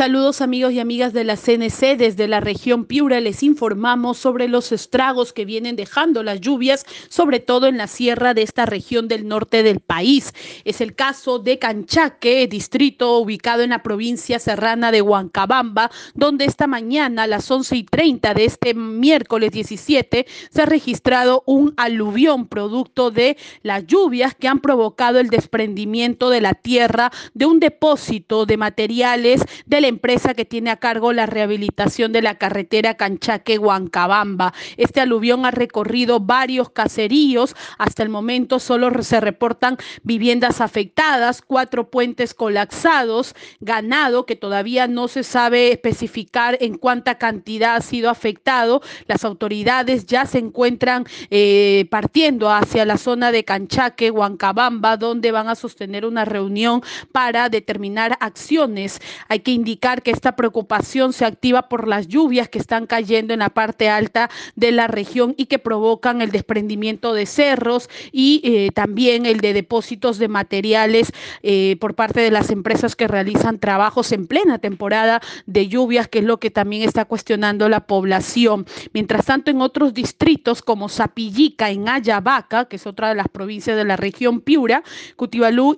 [0.00, 1.98] Saludos amigos y amigas de la CNC.
[1.98, 7.38] Desde la región Piura les informamos sobre los estragos que vienen dejando las lluvias, sobre
[7.38, 10.32] todo en la sierra de esta región del norte del país.
[10.64, 16.66] Es el caso de Canchaque, distrito ubicado en la provincia serrana de Huancabamba, donde esta
[16.66, 22.48] mañana a las 11 y 30 de este miércoles 17 se ha registrado un aluvión
[22.48, 28.46] producto de las lluvias que han provocado el desprendimiento de la tierra de un depósito
[28.46, 34.54] de materiales de la empresa que tiene a cargo la rehabilitación de la carretera Canchaque-Huancabamba.
[34.78, 37.54] Este aluvión ha recorrido varios caseríos.
[37.78, 45.08] Hasta el momento solo se reportan viviendas afectadas, cuatro puentes colapsados, ganado que todavía no
[45.08, 48.80] se sabe especificar en cuánta cantidad ha sido afectado.
[49.06, 55.48] Las autoridades ya se encuentran eh, partiendo hacia la zona de Canchaque, Huancabamba, donde van
[55.48, 59.00] a sostener una reunión para determinar acciones.
[59.28, 63.40] Hay que indicar que esta preocupación se activa por las lluvias que están cayendo en
[63.40, 68.70] la parte alta de la región y que provocan el desprendimiento de cerros y eh,
[68.72, 71.12] también el de depósitos de materiales
[71.42, 76.20] eh, por parte de las empresas que realizan trabajos en plena temporada de lluvias, que
[76.20, 78.66] es lo que también está cuestionando la población.
[78.92, 83.76] Mientras tanto, en otros distritos como Zapillica, en Ayabaca, que es otra de las provincias
[83.76, 84.82] de la región Piura,
[85.16, 85.76] Cutibalú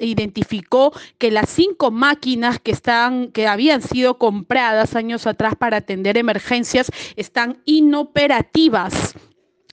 [0.00, 6.16] identificó que las cinco máquinas que están que habían sido compradas años atrás para atender
[6.16, 9.14] emergencias están inoperativas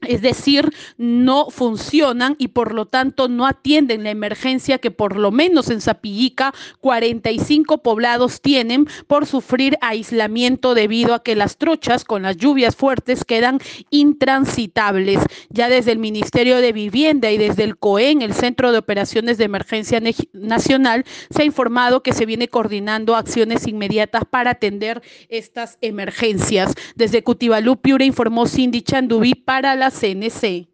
[0.08, 5.31] es decir, no funcionan y por lo tanto no atienden la emergencia que por lo
[5.31, 12.23] menos en Zapillica 45 poblados tienen por sufrir aislamiento debido a que las trochas con
[12.23, 15.19] las lluvias fuertes quedan intransitables.
[15.50, 19.45] Ya desde el Ministerio de Vivienda y desde el COEN, el Centro de Operaciones de
[19.45, 20.02] Emergencia
[20.33, 26.73] Nacional, se ha informado que se viene coordinando acciones inmediatas para atender estas emergencias.
[26.95, 30.67] Desde Cutibalú, Piura informó Cindy Chandubí para la CNC.